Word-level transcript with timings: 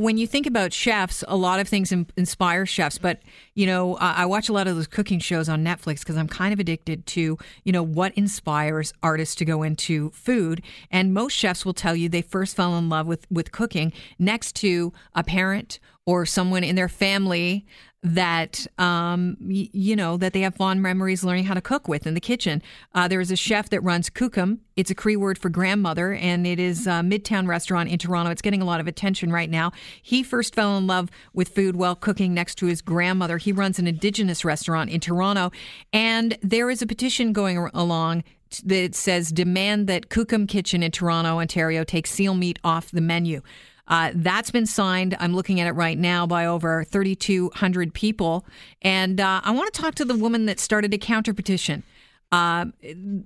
When 0.00 0.16
you 0.16 0.26
think 0.26 0.46
about 0.46 0.72
chefs, 0.72 1.22
a 1.28 1.36
lot 1.36 1.60
of 1.60 1.68
things 1.68 1.92
in- 1.92 2.06
inspire 2.16 2.64
chefs. 2.64 2.96
But 2.96 3.20
you 3.54 3.66
know, 3.66 3.96
I, 3.96 4.22
I 4.22 4.26
watch 4.26 4.48
a 4.48 4.52
lot 4.54 4.66
of 4.66 4.74
those 4.74 4.86
cooking 4.86 5.18
shows 5.18 5.46
on 5.46 5.62
Netflix 5.62 5.98
because 5.98 6.16
I'm 6.16 6.26
kind 6.26 6.54
of 6.54 6.58
addicted 6.58 7.04
to 7.08 7.36
you 7.64 7.72
know 7.72 7.82
what 7.82 8.14
inspires 8.14 8.94
artists 9.02 9.34
to 9.36 9.44
go 9.44 9.62
into 9.62 10.08
food. 10.12 10.62
And 10.90 11.12
most 11.12 11.34
chefs 11.34 11.66
will 11.66 11.74
tell 11.74 11.94
you 11.94 12.08
they 12.08 12.22
first 12.22 12.56
fell 12.56 12.78
in 12.78 12.88
love 12.88 13.06
with 13.06 13.26
with 13.30 13.52
cooking 13.52 13.92
next 14.18 14.56
to 14.56 14.94
a 15.14 15.22
parent 15.22 15.78
or 16.06 16.24
someone 16.24 16.64
in 16.64 16.76
their 16.76 16.88
family 16.88 17.66
that 18.02 18.66
um, 18.78 19.36
y- 19.40 19.68
you 19.72 19.94
know 19.94 20.16
that 20.16 20.32
they 20.32 20.40
have 20.40 20.54
fond 20.54 20.80
memories 20.82 21.22
learning 21.22 21.44
how 21.44 21.54
to 21.54 21.60
cook 21.60 21.86
with 21.86 22.06
in 22.06 22.14
the 22.14 22.20
kitchen. 22.20 22.62
Uh, 22.94 23.06
there 23.08 23.20
is 23.20 23.30
a 23.30 23.36
chef 23.36 23.68
that 23.70 23.80
runs 23.82 24.08
Kukum. 24.08 24.58
It's 24.76 24.90
a 24.90 24.94
Cree 24.94 25.16
word 25.16 25.36
for 25.36 25.50
grandmother, 25.50 26.14
and 26.14 26.46
it 26.46 26.58
is 26.58 26.86
a 26.86 27.02
Midtown 27.02 27.46
restaurant 27.46 27.90
in 27.90 27.98
Toronto. 27.98 28.30
It's 28.30 28.42
getting 28.42 28.62
a 28.62 28.64
lot 28.64 28.80
of 28.80 28.86
attention 28.86 29.30
right 29.30 29.50
now. 29.50 29.72
He 30.02 30.22
first 30.22 30.54
fell 30.54 30.78
in 30.78 30.86
love 30.86 31.10
with 31.34 31.50
food 31.50 31.76
while 31.76 31.94
cooking 31.94 32.32
next 32.32 32.54
to 32.56 32.66
his 32.66 32.80
grandmother. 32.80 33.36
He 33.36 33.52
runs 33.52 33.78
an 33.78 33.86
Indigenous 33.86 34.44
restaurant 34.44 34.88
in 34.88 35.00
Toronto, 35.00 35.52
and 35.92 36.38
there 36.42 36.70
is 36.70 36.80
a 36.80 36.86
petition 36.86 37.32
going 37.34 37.58
along 37.74 38.24
that 38.64 38.94
says 38.94 39.30
demand 39.30 39.86
that 39.86 40.08
Kukum 40.08 40.48
Kitchen 40.48 40.82
in 40.82 40.90
Toronto, 40.90 41.38
Ontario, 41.38 41.84
take 41.84 42.06
seal 42.06 42.34
meat 42.34 42.58
off 42.64 42.90
the 42.90 43.00
menu. 43.00 43.42
Uh, 43.90 44.12
that's 44.14 44.52
been 44.52 44.66
signed. 44.66 45.16
I'm 45.18 45.34
looking 45.34 45.60
at 45.60 45.66
it 45.66 45.72
right 45.72 45.98
now 45.98 46.26
by 46.26 46.46
over 46.46 46.84
3,200 46.84 47.92
people. 47.92 48.46
And 48.80 49.20
uh, 49.20 49.40
I 49.42 49.50
want 49.50 49.74
to 49.74 49.80
talk 49.80 49.96
to 49.96 50.04
the 50.04 50.14
woman 50.14 50.46
that 50.46 50.60
started 50.60 50.94
a 50.94 50.98
counter 50.98 51.34
petition 51.34 51.82
uh, 52.30 52.66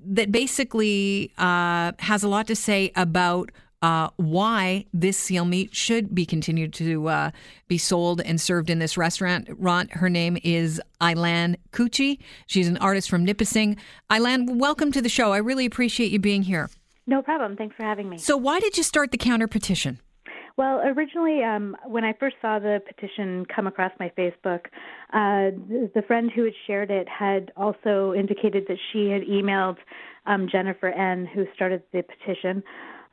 that 0.07 0.33
basically 0.33 1.33
uh, 1.37 1.93
has 1.99 2.23
a 2.23 2.29
lot 2.29 2.49
to 2.49 2.57
say 2.57 2.91
about. 2.97 3.53
Uh, 3.83 4.09
why 4.17 4.87
this 4.95 5.19
seal 5.19 5.45
meat 5.45 5.75
should 5.77 6.15
be 6.15 6.25
continued 6.25 6.73
to 6.73 7.07
uh, 7.07 7.31
be 7.69 7.77
sold 7.77 8.23
and 8.23 8.41
served 8.41 8.71
in 8.71 8.79
this 8.79 8.97
restaurant. 8.97 9.47
Ron, 9.59 9.89
her 9.89 10.09
name 10.09 10.39
is 10.43 10.81
Aylan 11.03 11.57
Couchie. 11.71 12.19
She's 12.47 12.67
an 12.67 12.79
artist 12.79 13.11
from 13.11 13.27
Nipissing. 13.27 13.77
Aylan, 14.11 14.57
welcome 14.57 14.91
to 14.91 15.03
the 15.03 15.11
show. 15.11 15.35
I 15.35 15.37
really 15.37 15.67
appreciate 15.67 16.13
you 16.13 16.19
being 16.19 16.45
here. 16.45 16.71
No 17.07 17.21
problem. 17.21 17.59
Thanks 17.59 17.77
for 17.77 17.83
having 17.83 18.09
me. 18.09 18.17
So, 18.17 18.39
why 18.39 18.59
did 18.59 18.79
you 18.79 18.83
start 18.83 19.11
the 19.11 19.19
counter 19.19 19.47
petition? 19.47 20.01
Well, 20.57 20.83
originally, 20.85 21.43
um, 21.43 21.77
when 21.85 22.05
I 22.05 22.13
first 22.13 22.37
saw 22.41 22.61
the 22.61 22.81
petition 22.87 23.45
come 23.47 23.67
across 23.67 23.91
my 23.99 24.13
Facebook, 24.17 24.67
uh, 25.13 25.51
the, 25.95 26.03
friend 26.07 26.31
who 26.33 26.45
had 26.45 26.53
shared 26.69 26.93
it 26.93 27.09
had 27.09 27.51
also 27.57 28.15
indicated 28.15 28.65
that 28.69 28.77
she 28.93 29.09
had 29.11 29.23
emailed 29.23 29.79
um, 30.27 30.49
Jennifer 30.51 30.89
N., 30.89 31.29
who 31.35 31.45
started 31.57 31.83
the 31.93 32.03
petition, 32.03 32.63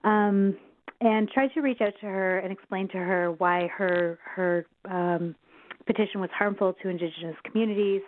um, 0.04 0.56
and 1.02 1.30
tried 1.32 1.52
to 1.56 1.62
reach 1.62 1.82
out 1.82 1.94
to 2.02 2.06
her 2.06 2.38
and 2.40 2.54
explain 2.54 2.88
to 2.90 2.98
her 2.98 3.32
why 3.32 3.68
her 3.76 4.20
her 4.24 4.68
um, 4.86 5.36
petition 5.88 6.22
was 6.22 6.30
harmful 6.38 6.74
to 6.84 6.90
Indigenous 6.90 7.36
communities. 7.44 8.02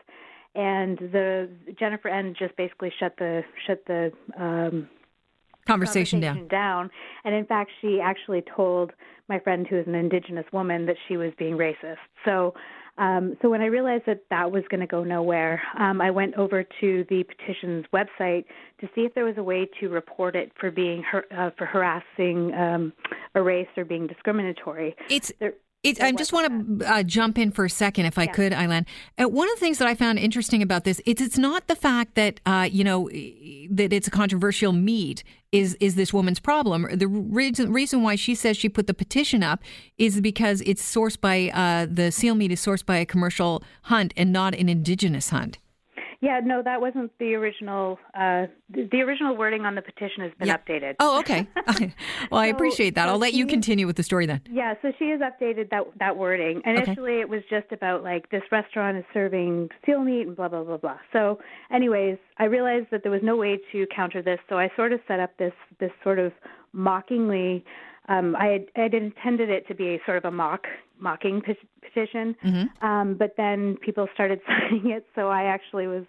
And 0.53 0.99
the 0.99 1.49
Jennifer 1.79 2.09
N. 2.09 2.35
just 2.37 2.55
basically 2.55 2.93
shut 2.99 3.15
the 3.17 3.41
shut 3.65 3.83
the 3.87 4.11
um, 4.37 4.87
conversation, 5.65 6.21
conversation 6.21 6.47
down. 6.47 6.87
down. 6.87 6.91
And 7.25 7.35
in 7.35 7.45
fact, 7.45 7.71
she 7.81 7.99
actually 8.01 8.43
told 8.55 8.91
my 9.29 9.39
friend, 9.39 9.65
who 9.67 9.77
is 9.77 9.87
an 9.87 9.95
Indigenous 9.95 10.45
woman, 10.51 10.85
that 10.85 10.97
she 11.07 11.17
was 11.17 11.31
being 11.37 11.57
racist. 11.57 11.97
So, 12.25 12.53
um, 12.97 13.35
so 13.41 13.49
when 13.49 13.61
I 13.61 13.65
realized 13.67 14.03
that 14.05 14.23
that 14.29 14.51
was 14.51 14.63
going 14.69 14.81
to 14.81 14.87
go 14.87 15.03
nowhere, 15.03 15.61
um, 15.79 16.01
I 16.01 16.11
went 16.11 16.35
over 16.35 16.63
to 16.81 17.05
the 17.09 17.23
petition's 17.23 17.85
website 17.93 18.45
to 18.81 18.89
see 18.93 19.01
if 19.01 19.15
there 19.15 19.25
was 19.25 19.37
a 19.37 19.43
way 19.43 19.67
to 19.79 19.89
report 19.89 20.35
it 20.35 20.51
for 20.59 20.69
being 20.69 21.01
her, 21.03 21.25
uh, 21.35 21.49
for 21.57 21.65
harassing 21.65 22.53
um, 22.53 22.93
a 23.33 23.41
race 23.41 23.67
or 23.77 23.85
being 23.85 24.05
discriminatory. 24.07 24.95
It's 25.09 25.31
there, 25.39 25.53
it, 25.83 26.01
I 26.01 26.13
just 26.13 26.31
want 26.31 26.79
to 26.79 26.85
uh, 26.89 27.03
jump 27.03 27.37
in 27.37 27.51
for 27.51 27.65
a 27.65 27.69
second, 27.69 28.05
if 28.05 28.17
I 28.17 28.23
yeah. 28.23 28.31
could, 28.31 28.53
Aylan. 28.53 28.85
Uh, 29.21 29.27
one 29.27 29.49
of 29.49 29.55
the 29.55 29.59
things 29.59 29.79
that 29.79 29.87
I 29.87 29.95
found 29.95 30.17
interesting 30.17 30.61
about 30.61 30.85
this 30.85 31.01
is 31.05 31.19
it's 31.19 31.37
not 31.37 31.67
the 31.67 31.75
fact 31.75 32.15
that 32.15 32.39
uh, 32.45 32.69
you 32.71 32.85
know 32.85 33.09
that 33.09 33.91
it's 33.91 34.07
a 34.07 34.11
controversial 34.11 34.71
meat 34.71 35.23
is 35.51 35.75
is 35.81 35.95
this 35.95 36.13
woman's 36.13 36.39
problem. 36.39 36.87
The 36.91 37.07
reason 37.07 37.73
reason 37.73 38.01
why 38.01 38.15
she 38.15 38.33
says 38.33 38.55
she 38.55 38.69
put 38.69 38.87
the 38.87 38.93
petition 38.93 39.43
up 39.43 39.61
is 39.97 40.21
because 40.21 40.61
it's 40.61 40.81
sourced 40.81 41.19
by 41.19 41.49
uh, 41.53 41.87
the 41.89 42.11
seal 42.11 42.35
meat 42.35 42.51
is 42.53 42.65
sourced 42.65 42.85
by 42.85 42.97
a 42.97 43.05
commercial 43.05 43.61
hunt 43.83 44.13
and 44.15 44.31
not 44.31 44.55
an 44.55 44.69
indigenous 44.69 45.29
hunt. 45.29 45.57
Yeah, 46.23 46.39
no, 46.41 46.63
that 46.63 46.79
wasn't 46.79 47.11
the 47.19 47.33
original. 47.33 47.99
Uh, 48.13 48.47
the, 48.69 48.87
the, 48.89 49.01
original 49.01 49.35
wording 49.35 49.65
on 49.65 49.75
the 49.75 49.81
petition 49.81 50.23
has 50.23 50.31
been 50.39 50.47
yeah. 50.47 50.55
updated. 50.55 50.95
Oh, 51.01 51.19
okay. 51.19 51.45
well, 52.31 52.39
I 52.39 52.45
appreciate 52.45 52.95
that. 52.95 53.09
I'll 53.09 53.17
let 53.17 53.33
you 53.33 53.45
continue 53.45 53.85
with 53.85 53.97
the 53.97 54.03
story 54.03 54.25
then. 54.25 54.39
Yeah, 54.49 54.75
so 54.81 54.93
she 54.97 55.09
has 55.09 55.19
updated 55.19 55.69
that 55.71 55.83
that 55.99 56.15
wording. 56.15 56.61
Initially, 56.65 57.15
okay. 57.15 57.19
it 57.19 57.27
was 57.27 57.41
just 57.49 57.73
about 57.73 58.03
like 58.03 58.29
this 58.29 58.41
restaurant 58.53 58.97
is 58.97 59.03
serving 59.13 59.67
seal 59.85 59.99
meat 59.99 60.25
and 60.27 60.33
blah 60.37 60.47
blah 60.47 60.63
blah 60.63 60.77
blah. 60.77 60.97
So, 61.11 61.39
anyways, 61.73 62.17
I 62.37 62.45
realized 62.45 62.87
that 62.91 63.03
there 63.03 63.11
was 63.11 63.21
no 63.21 63.35
way 63.35 63.59
to 63.73 63.85
counter 63.93 64.21
this, 64.21 64.39
so 64.47 64.57
I 64.57 64.69
sort 64.77 64.93
of 64.93 65.01
set 65.09 65.19
up 65.19 65.35
this 65.37 65.53
this 65.81 65.91
sort 66.05 66.19
of 66.19 66.31
mockingly 66.71 67.65
um, 68.09 68.35
I 68.35 68.45
had, 68.47 68.65
I 68.75 68.81
had 68.81 68.93
intended 68.93 69.49
it 69.49 69.67
to 69.67 69.75
be 69.75 69.95
a 69.95 69.99
sort 70.05 70.17
of 70.17 70.25
a 70.25 70.31
mock 70.31 70.65
mocking 70.99 71.41
petition, 71.41 72.35
mm-hmm. 72.43 72.85
um, 72.85 73.15
but 73.17 73.35
then 73.37 73.77
people 73.83 74.07
started 74.13 74.39
signing 74.47 74.91
it, 74.91 75.05
so 75.15 75.29
I 75.29 75.43
actually 75.43 75.87
was, 75.87 76.03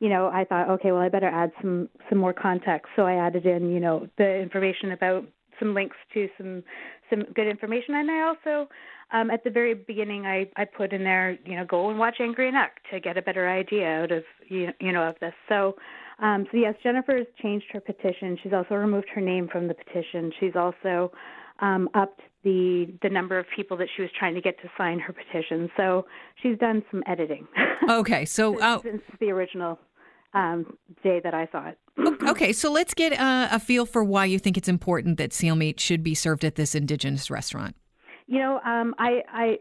you 0.00 0.08
know, 0.08 0.28
I 0.28 0.44
thought, 0.44 0.68
okay, 0.70 0.92
well, 0.92 1.00
I 1.00 1.08
better 1.08 1.28
add 1.28 1.52
some 1.60 1.88
some 2.08 2.18
more 2.18 2.32
context. 2.32 2.88
So 2.96 3.02
I 3.02 3.14
added 3.14 3.46
in, 3.46 3.70
you 3.70 3.80
know, 3.80 4.08
the 4.18 4.38
information 4.40 4.92
about 4.92 5.24
some 5.58 5.74
links 5.74 5.96
to 6.14 6.28
some 6.38 6.62
some 7.10 7.24
good 7.34 7.48
information, 7.48 7.94
and 7.94 8.10
I 8.10 8.22
also 8.22 8.68
um, 9.12 9.30
at 9.30 9.44
the 9.44 9.50
very 9.50 9.74
beginning 9.74 10.26
I 10.26 10.48
I 10.56 10.64
put 10.64 10.92
in 10.92 11.04
there, 11.04 11.38
you 11.44 11.56
know, 11.56 11.64
go 11.64 11.90
and 11.90 11.98
watch 11.98 12.16
Angry 12.20 12.50
Inuk 12.50 12.70
to 12.92 13.00
get 13.00 13.16
a 13.16 13.22
better 13.22 13.48
idea 13.48 14.02
out 14.02 14.12
of 14.12 14.24
you 14.48 14.68
you 14.80 14.92
know 14.92 15.08
of 15.08 15.16
this. 15.20 15.34
So 15.48 15.76
um, 16.20 16.46
so 16.50 16.58
yes, 16.58 16.74
Jennifer 16.82 17.16
has 17.16 17.26
changed 17.42 17.66
her 17.72 17.80
petition. 17.80 18.38
She's 18.42 18.52
also 18.52 18.74
removed 18.74 19.08
her 19.14 19.20
name 19.20 19.48
from 19.50 19.68
the 19.68 19.74
petition. 19.74 20.32
She's 20.38 20.54
also 20.54 21.12
um, 21.60 21.88
upped 21.94 22.20
the 22.44 22.92
the 23.02 23.08
number 23.08 23.38
of 23.38 23.46
people 23.54 23.76
that 23.78 23.88
she 23.96 24.02
was 24.02 24.10
trying 24.18 24.34
to 24.34 24.40
get 24.40 24.60
to 24.62 24.68
sign 24.76 24.98
her 25.00 25.12
petition. 25.12 25.70
So 25.76 26.06
she's 26.42 26.58
done 26.58 26.82
some 26.90 27.02
editing. 27.06 27.46
Okay, 27.90 28.24
so 28.24 28.52
since, 28.52 28.62
uh, 28.62 28.80
since 28.82 29.02
the 29.20 29.30
original 29.30 29.78
um, 30.32 30.78
day 31.02 31.20
that 31.22 31.34
I 31.34 31.46
saw 31.52 31.68
it. 31.68 31.78
okay, 32.28 32.50
so 32.52 32.70
let's 32.70 32.94
get 32.94 33.12
uh, 33.12 33.48
a 33.50 33.60
feel 33.60 33.84
for 33.84 34.02
why 34.02 34.24
you 34.24 34.38
think 34.38 34.56
it's 34.56 34.68
important 34.68 35.18
that 35.18 35.34
seal 35.34 35.54
meat 35.54 35.78
should 35.80 36.02
be 36.02 36.14
served 36.14 36.46
at 36.46 36.54
this 36.54 36.74
Indigenous 36.74 37.30
restaurant. 37.30 37.76
You 38.26 38.38
know, 38.38 38.60
um, 38.64 38.94
I 38.98 39.20
I 39.28 39.58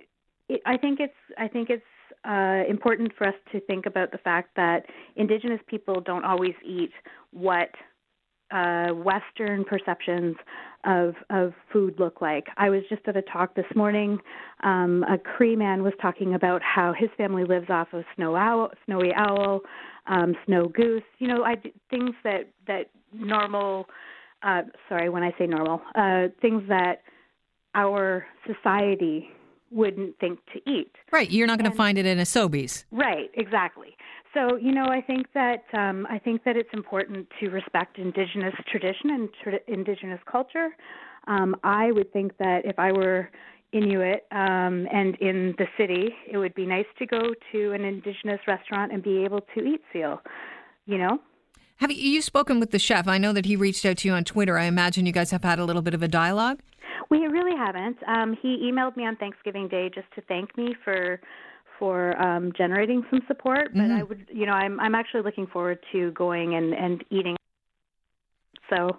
I 0.66 0.78
think 0.78 1.02
it's 1.02 1.14
I 1.38 1.50
think 1.50 1.70
it's 1.70 1.84
uh, 2.28 2.64
important 2.70 3.12
for 3.18 3.28
us 3.28 3.36
to 3.52 3.60
think 3.62 3.86
about 3.86 4.12
the 4.12 4.18
fact 4.18 4.52
that 4.56 4.86
Indigenous 5.16 5.60
people 5.68 6.02
don't 6.02 6.24
always 6.24 6.54
eat 6.66 6.92
what 7.32 7.70
uh, 8.52 8.90
Western 8.94 9.66
perceptions 9.66 10.36
of 10.86 11.16
of 11.30 11.54
food 11.72 11.96
look 11.98 12.22
like. 12.22 12.46
I 12.58 12.70
was 12.70 12.82
just 12.90 13.02
at 13.08 13.18
a 13.18 13.22
talk 13.22 13.56
this 13.56 13.66
morning. 13.76 14.20
Um, 14.64 15.04
a 15.10 15.18
Cree 15.18 15.56
man 15.56 15.82
was 15.82 15.94
talking 16.02 16.36
about 16.36 16.62
how 16.62 16.94
his 16.94 17.10
family 17.18 17.46
lives 17.46 17.70
off 17.70 17.88
of 17.94 18.04
snow 18.16 18.36
owl, 18.36 18.70
snowy 18.86 19.12
owl, 19.16 19.62
um, 20.08 20.36
snow 20.46 20.68
goose. 20.68 21.04
You 21.20 21.30
know, 21.30 21.44
I, 21.44 21.56
things 21.90 22.12
that 22.24 22.50
that 22.68 22.90
normal. 23.14 23.88
Uh, 24.44 24.64
sorry, 24.90 25.10
when 25.10 25.24
I 25.24 25.32
say 25.40 25.48
normal, 25.48 25.82
uh, 25.96 26.28
things 26.42 26.64
that 26.68 27.02
our 27.76 28.26
society 28.46 29.30
wouldn't 29.74 30.20
think 30.20 30.40
to 30.54 30.60
eat. 30.70 30.92
Right. 31.12 31.30
You're 31.30 31.48
not 31.48 31.60
going 31.60 31.70
to 31.70 31.78
find 31.78 31.98
it 31.98 32.06
in 32.06 32.20
a 32.20 32.24
Sobeys. 32.24 32.86
Right. 32.92 33.32
Exactly. 33.34 33.96
So 34.34 34.58
you 34.58 34.72
know, 34.72 34.86
I 34.86 35.02
think 35.02 35.28
that 35.34 35.64
um, 35.74 36.08
I 36.10 36.18
think 36.18 36.44
that 36.44 36.58
it's 36.58 36.70
important 36.74 37.28
to 37.40 37.50
respect 37.50 38.00
Indigenous 38.00 38.56
tradition 38.70 39.12
and 39.12 39.30
tra- 39.44 39.60
Indigenous 39.68 40.20
culture. 40.30 40.70
Um, 41.28 41.56
I 41.64 41.92
would 41.92 42.12
think 42.12 42.38
that 42.38 42.66
if 42.66 42.80
I 42.80 42.92
were 42.92 43.30
Inuit 43.72 44.26
um, 44.32 44.88
and 44.92 45.16
in 45.16 45.56
the 45.58 45.68
city, 45.78 46.10
it 46.32 46.38
would 46.38 46.54
be 46.56 46.66
nice 46.66 46.86
to 47.00 47.06
go 47.06 47.22
to 47.52 47.72
an 47.72 47.84
Indigenous 47.84 48.40
restaurant 48.48 48.92
and 48.92 49.04
be 49.04 49.24
able 49.24 49.42
to 49.56 49.64
eat 49.64 49.82
seal. 49.92 50.22
You 50.86 50.98
know. 50.98 51.20
Have 51.78 51.92
you, 51.92 51.98
you 51.98 52.22
spoken 52.22 52.60
with 52.60 52.72
the 52.72 52.80
chef? 52.80 53.08
I 53.08 53.18
know 53.18 53.34
that 53.34 53.46
he 53.46 53.56
reached 53.56 53.86
out 53.86 53.98
to 53.98 54.08
you 54.08 54.14
on 54.14 54.24
Twitter. 54.24 54.58
I 54.58 54.66
imagine 54.66 55.06
you 55.06 55.12
guys 55.12 55.32
have 55.32 55.44
had 55.44 55.60
a 55.60 55.66
little 55.66 55.82
bit 55.82 55.94
of 55.94 56.02
a 56.02 56.08
dialogue. 56.08 56.60
We 57.14 57.28
really 57.28 57.56
haven't. 57.56 57.98
Um, 58.08 58.36
he 58.42 58.72
emailed 58.72 58.98
me 58.98 59.06
on 59.06 59.16
Thanksgiving 59.18 59.68
Day 59.68 59.92
just 59.94 60.08
to 60.16 60.22
thank 60.22 60.58
me 60.58 60.76
for 60.84 61.22
for 61.78 62.20
um, 62.20 62.52
generating 62.58 63.04
some 63.12 63.22
support. 63.28 63.70
But 63.72 63.82
mm-hmm. 63.82 64.00
I 64.00 64.04
would, 64.04 64.26
you 64.34 64.48
know, 64.48 64.54
I'm 64.54 64.80
I'm 64.80 64.96
actually 64.96 65.22
looking 65.22 65.46
forward 65.46 65.78
to 65.92 66.12
going 66.14 66.56
and 66.56 66.74
and 66.74 67.04
eating. 67.12 67.36
So. 68.70 68.98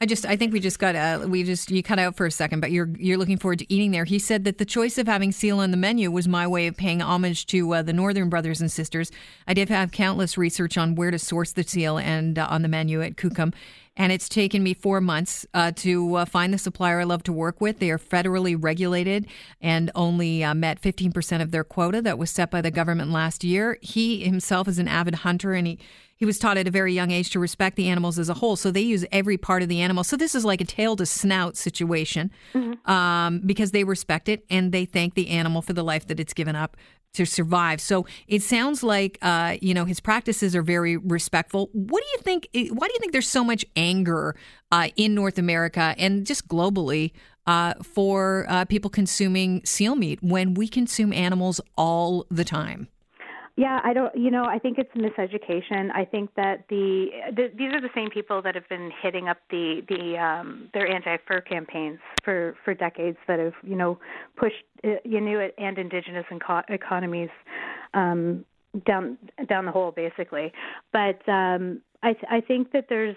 I 0.00 0.06
just, 0.06 0.26
I 0.26 0.36
think 0.36 0.52
we 0.52 0.60
just 0.60 0.78
got, 0.78 0.96
uh, 0.96 1.24
we 1.28 1.44
just, 1.44 1.70
you 1.70 1.82
cut 1.82 1.98
out 1.98 2.16
for 2.16 2.26
a 2.26 2.30
second, 2.30 2.60
but 2.60 2.72
you're, 2.72 2.90
you're 2.98 3.16
looking 3.16 3.38
forward 3.38 3.60
to 3.60 3.72
eating 3.72 3.92
there. 3.92 4.04
He 4.04 4.18
said 4.18 4.44
that 4.44 4.58
the 4.58 4.64
choice 4.64 4.98
of 4.98 5.06
having 5.06 5.30
seal 5.30 5.60
on 5.60 5.70
the 5.70 5.76
menu 5.76 6.10
was 6.10 6.26
my 6.26 6.46
way 6.46 6.66
of 6.66 6.76
paying 6.76 7.00
homage 7.00 7.46
to 7.46 7.74
uh, 7.74 7.82
the 7.82 7.92
Northern 7.92 8.28
brothers 8.28 8.60
and 8.60 8.70
sisters. 8.70 9.12
I 9.46 9.54
did 9.54 9.68
have 9.68 9.92
countless 9.92 10.36
research 10.36 10.76
on 10.76 10.96
where 10.96 11.12
to 11.12 11.18
source 11.18 11.52
the 11.52 11.62
seal 11.62 11.96
and 11.96 12.38
uh, 12.38 12.46
on 12.50 12.62
the 12.62 12.68
menu 12.68 13.02
at 13.02 13.16
Kukum. 13.16 13.54
and 13.96 14.10
it's 14.10 14.28
taken 14.28 14.64
me 14.64 14.74
four 14.74 15.00
months 15.00 15.46
uh, 15.54 15.70
to 15.76 16.16
uh, 16.16 16.24
find 16.24 16.52
the 16.52 16.58
supplier 16.58 17.00
I 17.00 17.04
love 17.04 17.22
to 17.24 17.32
work 17.32 17.60
with. 17.60 17.78
They 17.78 17.90
are 17.90 17.98
federally 17.98 18.56
regulated 18.58 19.28
and 19.60 19.92
only 19.94 20.42
uh, 20.42 20.54
met 20.54 20.82
15% 20.82 21.40
of 21.40 21.52
their 21.52 21.64
quota 21.64 22.02
that 22.02 22.18
was 22.18 22.30
set 22.30 22.50
by 22.50 22.60
the 22.60 22.72
government 22.72 23.12
last 23.12 23.44
year. 23.44 23.78
He 23.80 24.24
himself 24.24 24.66
is 24.66 24.80
an 24.80 24.88
avid 24.88 25.14
hunter, 25.16 25.54
and 25.54 25.66
he 25.66 25.78
he 26.24 26.26
was 26.26 26.38
taught 26.38 26.56
at 26.56 26.66
a 26.66 26.70
very 26.70 26.94
young 26.94 27.10
age 27.10 27.28
to 27.28 27.38
respect 27.38 27.76
the 27.76 27.86
animals 27.86 28.18
as 28.18 28.30
a 28.30 28.34
whole. 28.34 28.56
So 28.56 28.70
they 28.70 28.80
use 28.80 29.04
every 29.12 29.36
part 29.36 29.62
of 29.62 29.68
the 29.68 29.82
animal. 29.82 30.04
So 30.04 30.16
this 30.16 30.34
is 30.34 30.42
like 30.42 30.62
a 30.62 30.64
tail 30.64 30.96
to 30.96 31.04
snout 31.04 31.54
situation 31.54 32.30
mm-hmm. 32.54 32.90
um, 32.90 33.42
because 33.44 33.72
they 33.72 33.84
respect 33.84 34.30
it 34.30 34.42
and 34.48 34.72
they 34.72 34.86
thank 34.86 35.16
the 35.16 35.28
animal 35.28 35.60
for 35.60 35.74
the 35.74 35.84
life 35.84 36.06
that 36.06 36.18
it's 36.18 36.32
given 36.32 36.56
up 36.56 36.78
to 37.12 37.26
survive. 37.26 37.78
So 37.82 38.06
it 38.26 38.40
sounds 38.42 38.82
like 38.82 39.18
uh, 39.20 39.58
you 39.60 39.74
know 39.74 39.84
his 39.84 40.00
practices 40.00 40.56
are 40.56 40.62
very 40.62 40.96
respectful. 40.96 41.68
What 41.74 42.02
do 42.02 42.08
you 42.14 42.18
think? 42.22 42.48
Why 42.72 42.88
do 42.88 42.94
you 42.94 43.00
think 43.00 43.12
there's 43.12 43.28
so 43.28 43.44
much 43.44 43.66
anger 43.76 44.34
uh, 44.72 44.88
in 44.96 45.14
North 45.14 45.36
America 45.36 45.94
and 45.98 46.24
just 46.24 46.48
globally 46.48 47.12
uh, 47.46 47.74
for 47.82 48.46
uh, 48.48 48.64
people 48.64 48.88
consuming 48.88 49.60
seal 49.66 49.94
meat 49.94 50.20
when 50.22 50.54
we 50.54 50.68
consume 50.68 51.12
animals 51.12 51.60
all 51.76 52.24
the 52.30 52.44
time? 52.44 52.88
Yeah, 53.56 53.80
I 53.84 53.92
don't. 53.92 54.14
You 54.16 54.32
know, 54.32 54.44
I 54.44 54.58
think 54.58 54.78
it's 54.78 54.90
miseducation. 54.96 55.90
I 55.94 56.04
think 56.04 56.30
that 56.34 56.64
the, 56.68 57.06
the 57.36 57.52
these 57.56 57.72
are 57.72 57.80
the 57.80 57.90
same 57.94 58.10
people 58.10 58.42
that 58.42 58.56
have 58.56 58.68
been 58.68 58.90
hitting 59.00 59.28
up 59.28 59.36
the 59.48 59.82
the 59.88 60.18
um, 60.18 60.70
their 60.74 60.88
anti-fur 60.92 61.40
campaigns 61.42 62.00
for 62.24 62.56
for 62.64 62.74
decades 62.74 63.16
that 63.28 63.38
have 63.38 63.52
you 63.62 63.76
know 63.76 63.98
pushed 64.36 64.64
uh, 64.82 64.96
Inuit 65.04 65.54
and 65.56 65.78
Indigenous 65.78 66.24
inco- 66.32 66.68
economies 66.68 67.30
um, 67.94 68.44
down 68.86 69.18
down 69.48 69.66
the 69.66 69.72
hole, 69.72 69.92
basically. 69.92 70.52
But 70.92 71.20
um, 71.28 71.80
I 72.02 72.16
I 72.28 72.40
think 72.40 72.72
that 72.72 72.86
there's 72.88 73.16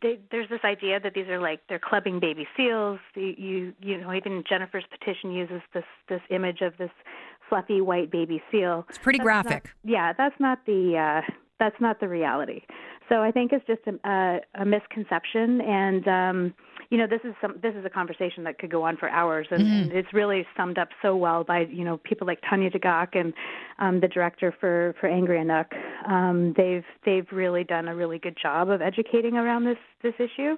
they, 0.00 0.20
there's 0.30 0.48
this 0.48 0.60
idea 0.64 1.00
that 1.00 1.14
these 1.14 1.26
are 1.28 1.40
like 1.40 1.60
they're 1.68 1.80
clubbing 1.80 2.20
baby 2.20 2.46
seals. 2.56 2.98
You, 3.14 3.34
you 3.36 3.72
you 3.80 3.98
know 3.98 4.12
even 4.12 4.44
Jennifer's 4.48 4.84
petition 4.90 5.32
uses 5.32 5.60
this 5.74 5.84
this 6.08 6.20
image 6.30 6.60
of 6.60 6.76
this 6.78 6.90
fluffy 7.48 7.80
white 7.80 8.10
baby 8.10 8.42
seal. 8.50 8.84
It's 8.88 8.98
pretty 8.98 9.18
that's 9.18 9.24
graphic. 9.24 9.64
Not, 9.84 9.90
yeah, 9.90 10.12
that's 10.16 10.38
not 10.38 10.64
the 10.66 11.22
uh, 11.26 11.32
that's 11.58 11.80
not 11.80 12.00
the 12.00 12.08
reality. 12.08 12.62
So 13.08 13.22
I 13.22 13.30
think 13.30 13.52
it's 13.52 13.64
just 13.66 13.82
a, 13.86 14.08
a, 14.08 14.62
a 14.62 14.64
misconception, 14.64 15.60
and 15.60 16.08
um, 16.08 16.54
you 16.90 16.98
know 16.98 17.06
this 17.06 17.20
is 17.22 17.34
some 17.40 17.54
this 17.62 17.74
is 17.76 17.84
a 17.84 17.90
conversation 17.90 18.42
that 18.44 18.58
could 18.58 18.70
go 18.70 18.82
on 18.82 18.96
for 18.96 19.08
hours, 19.08 19.46
and, 19.50 19.62
mm. 19.62 19.82
and 19.82 19.92
it's 19.92 20.12
really 20.12 20.44
summed 20.56 20.76
up 20.76 20.88
so 21.02 21.14
well 21.14 21.44
by 21.44 21.60
you 21.60 21.84
know 21.84 21.98
people 21.98 22.26
like 22.26 22.40
Tanya 22.48 22.70
Tagaq 22.70 23.08
and 23.18 23.32
um, 23.78 24.00
the 24.00 24.08
director 24.08 24.52
for 24.58 24.94
for 25.00 25.08
Angry 25.08 25.38
Inuk. 25.38 25.66
Um, 26.08 26.52
they've 26.56 26.84
they've 27.04 27.26
really 27.30 27.62
done 27.62 27.86
a 27.86 27.94
really 27.94 28.18
good 28.18 28.36
job 28.40 28.70
of 28.70 28.82
educating 28.82 29.36
around 29.36 29.64
this 29.64 29.78
this 30.02 30.14
issue. 30.18 30.56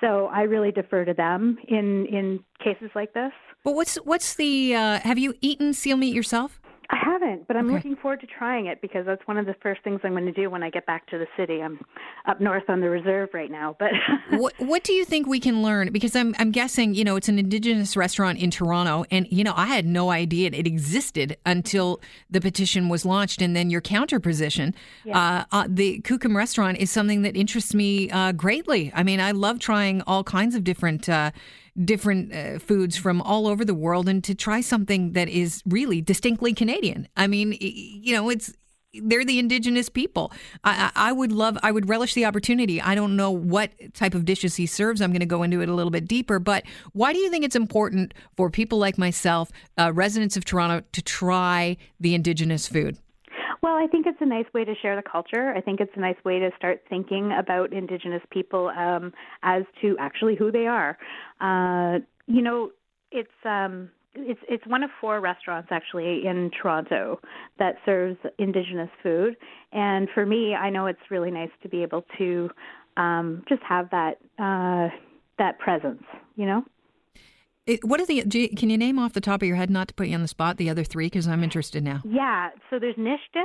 So 0.00 0.26
I 0.26 0.42
really 0.42 0.72
defer 0.72 1.04
to 1.04 1.14
them 1.14 1.58
in 1.68 2.06
in 2.06 2.40
cases 2.62 2.90
like 2.94 3.14
this. 3.14 3.32
But 3.64 3.74
what's 3.74 3.96
what's 3.96 4.34
the? 4.34 4.74
Uh, 4.74 4.98
have 5.00 5.18
you 5.18 5.34
eaten 5.40 5.72
seal 5.72 5.96
meat 5.96 6.14
yourself? 6.14 6.60
I 6.90 6.96
haven't, 6.96 7.48
but 7.48 7.56
I'm 7.56 7.66
okay. 7.66 7.74
looking 7.74 7.96
forward 7.96 8.20
to 8.20 8.26
trying 8.26 8.66
it 8.66 8.80
because 8.80 9.06
that's 9.06 9.26
one 9.26 9.38
of 9.38 9.46
the 9.46 9.54
first 9.62 9.82
things 9.82 10.00
I'm 10.04 10.12
going 10.12 10.26
to 10.26 10.32
do 10.32 10.50
when 10.50 10.62
I 10.62 10.70
get 10.70 10.86
back 10.86 11.06
to 11.08 11.18
the 11.18 11.26
city. 11.36 11.60
I'm 11.60 11.80
up 12.26 12.40
north 12.40 12.64
on 12.68 12.80
the 12.80 12.88
reserve 12.88 13.30
right 13.32 13.50
now, 13.50 13.76
but 13.78 13.90
what 14.38 14.54
what 14.58 14.84
do 14.84 14.92
you 14.92 15.04
think 15.04 15.26
we 15.26 15.40
can 15.40 15.62
learn? 15.62 15.90
Because 15.92 16.14
I'm 16.14 16.34
I'm 16.38 16.50
guessing 16.50 16.94
you 16.94 17.04
know 17.04 17.16
it's 17.16 17.28
an 17.28 17.38
indigenous 17.38 17.96
restaurant 17.96 18.38
in 18.38 18.50
Toronto, 18.50 19.04
and 19.10 19.26
you 19.30 19.42
know 19.42 19.54
I 19.56 19.66
had 19.66 19.86
no 19.86 20.10
idea 20.10 20.50
it 20.52 20.66
existed 20.66 21.36
until 21.44 22.00
the 22.30 22.40
petition 22.40 22.88
was 22.88 23.04
launched, 23.04 23.42
and 23.42 23.56
then 23.56 23.70
your 23.70 23.80
counter 23.80 24.20
position. 24.20 24.74
Yeah. 25.04 25.18
Uh, 25.18 25.44
uh, 25.52 25.66
the 25.68 26.00
Kukum 26.00 26.36
restaurant 26.36 26.78
is 26.78 26.90
something 26.90 27.22
that 27.22 27.36
interests 27.36 27.74
me 27.74 28.10
uh, 28.10 28.32
greatly. 28.32 28.92
I 28.94 29.02
mean, 29.02 29.20
I 29.20 29.32
love 29.32 29.58
trying 29.58 30.02
all 30.02 30.22
kinds 30.24 30.54
of 30.54 30.64
different 30.64 31.08
uh, 31.08 31.30
different 31.84 32.34
uh, 32.34 32.58
foods 32.58 32.96
from 32.96 33.20
all 33.22 33.46
over 33.46 33.64
the 33.64 33.74
world 33.74 34.08
and 34.08 34.22
to 34.24 34.34
try 34.34 34.60
something 34.60 35.12
that 35.12 35.28
is 35.28 35.62
really 35.66 36.00
distinctly 36.00 36.52
Canadian. 36.54 37.08
I 37.16 37.26
mean, 37.26 37.56
you 37.60 38.14
know, 38.14 38.30
it's 38.30 38.52
they're 39.02 39.24
the 39.24 39.38
indigenous 39.38 39.88
people. 39.88 40.32
I, 40.64 40.90
I, 40.94 41.12
would 41.12 41.32
love, 41.32 41.58
I 41.62 41.70
would 41.70 41.88
relish 41.88 42.14
the 42.14 42.24
opportunity. 42.24 42.80
I 42.80 42.94
don't 42.94 43.16
know 43.16 43.30
what 43.30 43.72
type 43.94 44.14
of 44.14 44.24
dishes 44.24 44.56
he 44.56 44.66
serves. 44.66 45.00
I'm 45.00 45.10
going 45.10 45.20
to 45.20 45.26
go 45.26 45.42
into 45.42 45.60
it 45.60 45.68
a 45.68 45.74
little 45.74 45.90
bit 45.90 46.08
deeper. 46.08 46.38
But 46.38 46.64
why 46.92 47.12
do 47.12 47.18
you 47.18 47.30
think 47.30 47.44
it's 47.44 47.56
important 47.56 48.14
for 48.36 48.50
people 48.50 48.78
like 48.78 48.96
myself, 48.96 49.50
uh, 49.78 49.92
residents 49.92 50.36
of 50.36 50.44
Toronto, 50.44 50.82
to 50.92 51.02
try 51.02 51.76
the 52.00 52.14
indigenous 52.14 52.66
food? 52.66 52.96
Well, 53.66 53.74
I 53.74 53.88
think 53.88 54.06
it's 54.06 54.20
a 54.20 54.26
nice 54.26 54.44
way 54.54 54.64
to 54.64 54.76
share 54.80 54.94
the 54.94 55.02
culture. 55.02 55.52
I 55.52 55.60
think 55.60 55.80
it's 55.80 55.90
a 55.96 55.98
nice 55.98 56.14
way 56.24 56.38
to 56.38 56.50
start 56.56 56.82
thinking 56.88 57.32
about 57.36 57.72
Indigenous 57.72 58.22
people 58.30 58.68
um, 58.68 59.12
as 59.42 59.64
to 59.80 59.96
actually 59.98 60.36
who 60.36 60.52
they 60.52 60.68
are. 60.68 60.96
Uh, 61.40 61.98
you 62.28 62.42
know, 62.42 62.70
it's 63.10 63.28
um, 63.44 63.90
it's 64.14 64.38
it's 64.48 64.64
one 64.68 64.84
of 64.84 64.90
four 65.00 65.20
restaurants 65.20 65.70
actually 65.72 66.26
in 66.26 66.52
Toronto 66.62 67.18
that 67.58 67.74
serves 67.84 68.16
Indigenous 68.38 68.88
food, 69.02 69.36
and 69.72 70.06
for 70.14 70.24
me, 70.24 70.54
I 70.54 70.70
know 70.70 70.86
it's 70.86 71.10
really 71.10 71.32
nice 71.32 71.50
to 71.64 71.68
be 71.68 71.82
able 71.82 72.04
to 72.18 72.48
um, 72.96 73.42
just 73.48 73.62
have 73.68 73.90
that 73.90 74.18
uh, 74.38 74.94
that 75.40 75.58
presence. 75.58 76.04
You 76.36 76.46
know. 76.46 76.64
It, 77.66 77.84
what 77.84 78.00
are 78.00 78.06
the? 78.06 78.24
You, 78.30 78.48
can 78.50 78.70
you 78.70 78.78
name 78.78 78.98
off 78.98 79.12
the 79.12 79.20
top 79.20 79.42
of 79.42 79.48
your 79.48 79.56
head, 79.56 79.70
not 79.70 79.88
to 79.88 79.94
put 79.94 80.06
you 80.06 80.14
on 80.14 80.22
the 80.22 80.28
spot, 80.28 80.56
the 80.56 80.70
other 80.70 80.84
three? 80.84 81.06
Because 81.06 81.26
I'm 81.26 81.42
interested 81.42 81.82
now. 81.82 82.00
Yeah. 82.04 82.50
So 82.70 82.78
there's 82.78 82.94
Nish 82.96 83.20
Dish, 83.32 83.42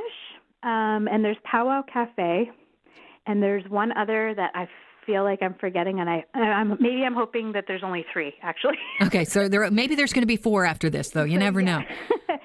um, 0.64 1.08
and 1.12 1.26
there's 1.26 1.38
Powwow 1.44 1.82
Cafe, 1.92 2.52
and 3.26 3.42
there's 3.42 3.64
one 3.70 3.92
other 3.98 4.34
that 4.36 4.52
I 4.54 4.68
feel 5.06 5.24
like 5.24 5.40
I'm 5.42 5.56
forgetting, 5.60 6.00
and 6.00 6.10
I, 6.10 6.24
I'm 6.36 6.78
maybe 6.80 7.04
I'm 7.04 7.16
hoping 7.16 7.54
that 7.54 7.66
there's 7.68 7.84
only 7.84 8.06
three 8.14 8.34
actually. 8.44 8.78
okay, 9.02 9.26
so 9.26 9.48
there 9.48 9.70
maybe 9.72 9.96
there's 9.96 10.14
going 10.14 10.22
to 10.22 10.28
be 10.28 10.38
four 10.38 10.66
after 10.66 10.90
this, 10.90 11.10
though. 11.10 11.24
You 11.24 11.38
never 11.38 11.62
know. 11.62 11.84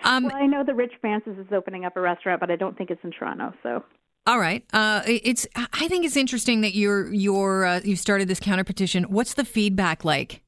Um, 0.03 0.25
well, 0.25 0.37
I 0.37 0.47
know 0.47 0.63
the 0.63 0.75
Rich 0.75 0.93
Francis 1.01 1.37
is 1.39 1.47
opening 1.53 1.85
up 1.85 1.97
a 1.97 2.01
restaurant, 2.01 2.39
but 2.39 2.51
I 2.51 2.57
don't 2.57 2.77
think 2.79 2.91
it's 2.91 3.03
in 3.03 3.11
Toronto. 3.11 3.53
So. 3.63 3.83
All 4.25 4.39
right. 4.39 4.65
Uh, 4.73 5.03
it's. 5.07 5.47
I 5.57 5.89
think 5.89 6.05
it's 6.05 6.17
interesting 6.17 6.61
that 6.61 6.75
you're 6.75 7.13
you're 7.13 7.65
uh, 7.65 7.81
you 7.83 7.97
started 7.97 8.29
this 8.29 8.39
counter 8.39 8.63
petition. 8.63 9.05
What's 9.05 9.35
the 9.35 9.45
feedback 9.45 10.05
like? 10.05 10.43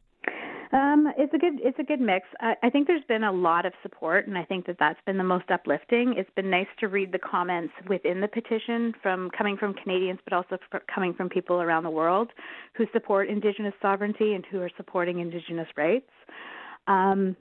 Um, 0.73 1.11
it's 1.17 1.32
a 1.32 1.38
good 1.38 1.61
it's 1.62 1.79
a 1.79 1.82
good 1.82 2.00
mix. 2.00 2.26
I, 2.41 2.55
I 2.62 2.70
think 2.70 2.87
there's 2.87 3.05
been 3.05 3.25
a 3.25 3.32
lot 3.32 3.65
of 3.65 3.73
support, 3.82 4.26
and 4.26 4.37
I 4.37 4.44
think 4.44 4.67
that 4.67 4.76
that's 4.79 5.00
been 5.06 5.17
the 5.17 5.25
most 5.25 5.50
uplifting. 5.50 6.15
It's 6.17 6.31
been 6.37 6.50
nice 6.50 6.67
to 6.81 6.88
read 6.88 7.11
the 7.11 7.19
comments 7.19 7.73
within 7.88 8.20
the 8.20 8.29
petition 8.29 8.93
from 9.03 9.31
coming 9.37 9.56
from 9.56 9.73
Canadians, 9.73 10.20
but 10.25 10.35
also 10.35 10.59
coming 10.94 11.15
from 11.15 11.31
people 11.31 11.62
around 11.62 11.85
the 11.85 11.91
world 11.91 12.31
who 12.75 12.87
support 12.93 13.29
Indigenous 13.31 13.75
sovereignty 13.81 14.35
and 14.35 14.44
who 14.50 14.61
are 14.61 14.70
supporting 14.76 15.20
Indigenous 15.20 15.69
rights. 15.76 16.11
Um, 16.87 17.35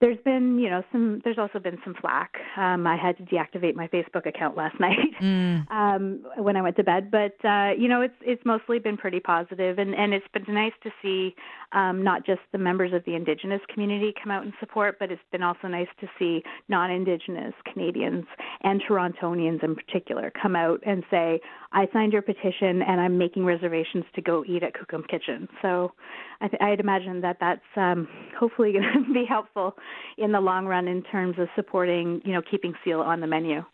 there's 0.00 0.18
been, 0.24 0.58
you 0.58 0.70
know, 0.70 0.82
some. 0.92 1.20
There's 1.24 1.36
also 1.36 1.58
been 1.58 1.78
some 1.84 1.94
flack. 2.00 2.32
Um, 2.56 2.86
I 2.86 2.96
had 2.96 3.18
to 3.18 3.22
deactivate 3.24 3.74
my 3.74 3.86
Facebook 3.88 4.26
account 4.26 4.56
last 4.56 4.80
night 4.80 4.96
mm. 5.20 5.70
um, 5.70 6.24
when 6.36 6.56
I 6.56 6.62
went 6.62 6.76
to 6.76 6.84
bed. 6.84 7.10
But 7.10 7.36
uh, 7.44 7.72
you 7.78 7.86
know, 7.86 8.00
it's 8.00 8.14
it's 8.22 8.42
mostly 8.46 8.78
been 8.78 8.96
pretty 8.96 9.20
positive, 9.20 9.78
and 9.78 9.94
and 9.94 10.14
it's 10.14 10.26
been 10.32 10.54
nice 10.54 10.72
to 10.84 10.90
see 11.02 11.34
um, 11.72 12.02
not 12.02 12.24
just 12.24 12.40
the 12.52 12.58
members 12.58 12.94
of 12.94 13.04
the 13.04 13.14
Indigenous 13.14 13.60
community 13.72 14.14
come 14.22 14.30
out 14.32 14.42
and 14.42 14.54
support, 14.58 14.98
but 14.98 15.12
it's 15.12 15.20
been 15.30 15.42
also 15.42 15.68
nice 15.68 15.88
to 16.00 16.08
see 16.18 16.42
non-Indigenous 16.68 17.54
Canadians 17.70 18.24
and 18.62 18.82
Torontonians 18.88 19.62
in 19.62 19.74
particular 19.74 20.32
come 20.40 20.56
out 20.56 20.80
and 20.86 21.04
say, 21.10 21.40
"I 21.72 21.88
signed 21.92 22.12
your 22.12 22.22
petition, 22.22 22.82
and 22.82 23.00
I'm 23.00 23.18
making 23.18 23.44
reservations 23.44 24.04
to 24.14 24.22
go 24.22 24.44
eat 24.46 24.62
at 24.62 24.74
Kukum 24.74 25.06
Kitchen." 25.08 25.48
So, 25.62 25.92
I 26.40 26.48
th- 26.48 26.60
I'd 26.62 26.80
imagine 26.80 27.20
that 27.22 27.38
that's 27.40 27.60
um, 27.76 28.08
hopefully 28.38 28.72
going 28.74 29.04
to 29.06 29.12
be 29.12 29.24
helpful 29.28 29.76
in 30.18 30.32
the 30.32 30.40
long 30.40 30.66
run 30.66 30.88
in 30.88 31.02
terms 31.02 31.38
of 31.38 31.48
supporting, 31.54 32.20
you 32.24 32.32
know, 32.32 32.42
keeping 32.42 32.74
seal 32.84 33.00
on 33.00 33.20
the 33.20 33.26
menu. 33.26 33.64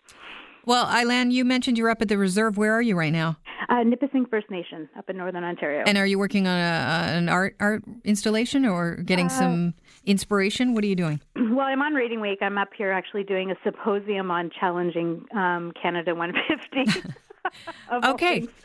Well, 0.64 0.86
Aylan, 0.86 1.30
you 1.30 1.44
mentioned 1.44 1.78
you're 1.78 1.90
up 1.90 2.02
at 2.02 2.08
the 2.08 2.18
reserve. 2.18 2.56
Where 2.56 2.72
are 2.72 2.82
you 2.82 2.98
right 2.98 3.12
now? 3.12 3.36
Uh, 3.68 3.84
Nipissing 3.84 4.26
First 4.26 4.50
Nation 4.50 4.88
up 4.98 5.08
in 5.08 5.16
Northern 5.16 5.44
Ontario. 5.44 5.84
And 5.86 5.96
are 5.96 6.06
you 6.06 6.18
working 6.18 6.48
on 6.48 6.58
a, 6.58 7.16
an 7.16 7.28
art 7.28 7.54
art 7.60 7.84
installation 8.04 8.66
or 8.66 8.96
getting 8.96 9.26
uh, 9.26 9.30
some 9.30 9.74
inspiration? 10.04 10.74
What 10.74 10.82
are 10.82 10.88
you 10.88 10.96
doing? 10.96 11.20
Well, 11.56 11.64
I'm 11.64 11.80
on 11.80 11.94
Reading 11.94 12.20
Week. 12.20 12.40
I'm 12.42 12.58
up 12.58 12.68
here 12.76 12.92
actually 12.92 13.24
doing 13.24 13.50
a 13.50 13.54
symposium 13.64 14.30
on 14.30 14.50
challenging 14.60 15.24
um, 15.34 15.72
Canada 15.80 16.14
150. 16.14 17.08
okay. 17.92 18.46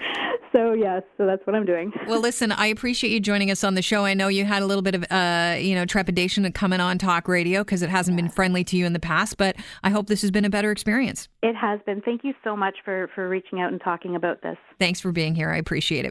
So 0.51 0.73
yes, 0.73 1.03
so 1.17 1.25
that's 1.25 1.45
what 1.47 1.55
I'm 1.55 1.65
doing. 1.65 1.93
Well, 2.07 2.19
listen, 2.19 2.51
I 2.51 2.65
appreciate 2.65 3.11
you 3.11 3.21
joining 3.21 3.51
us 3.51 3.63
on 3.63 3.75
the 3.75 3.81
show. 3.81 4.03
I 4.03 4.13
know 4.13 4.27
you 4.27 4.43
had 4.43 4.61
a 4.61 4.65
little 4.65 4.81
bit 4.81 4.95
of, 4.95 5.05
uh, 5.09 5.55
you 5.57 5.75
know, 5.75 5.85
trepidation 5.85 6.51
coming 6.51 6.81
on 6.81 6.97
talk 6.97 7.29
radio 7.29 7.63
because 7.63 7.81
it 7.81 7.89
hasn't 7.89 8.17
been 8.17 8.27
friendly 8.27 8.65
to 8.65 8.75
you 8.75 8.85
in 8.85 8.91
the 8.91 8.99
past, 8.99 9.37
but 9.37 9.55
I 9.81 9.91
hope 9.91 10.07
this 10.07 10.19
has 10.21 10.31
been 10.31 10.43
a 10.43 10.49
better 10.49 10.71
experience. 10.71 11.29
It 11.41 11.55
has 11.55 11.79
been. 11.85 12.01
Thank 12.01 12.25
you 12.25 12.33
so 12.43 12.57
much 12.57 12.75
for 12.83 13.09
for 13.15 13.29
reaching 13.29 13.61
out 13.61 13.71
and 13.71 13.79
talking 13.81 14.17
about 14.17 14.41
this. 14.41 14.57
Thanks 14.77 14.99
for 14.99 15.13
being 15.13 15.35
here. 15.35 15.51
I 15.51 15.57
appreciate 15.57 16.03
it. 16.05 16.09